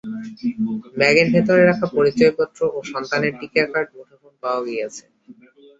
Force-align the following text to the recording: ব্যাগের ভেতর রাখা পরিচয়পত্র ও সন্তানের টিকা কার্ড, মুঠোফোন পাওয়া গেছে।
ব্যাগের 0.97 1.27
ভেতর 1.35 1.57
রাখা 1.69 1.87
পরিচয়পত্র 1.95 2.59
ও 2.69 2.89
সন্তানের 2.91 3.33
টিকা 3.39 3.63
কার্ড, 3.71 3.89
মুঠোফোন 3.95 4.33
পাওয়া 4.43 4.61
গেছে। 4.79 5.03